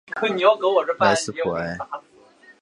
[0.97, 1.77] 莱斯普埃。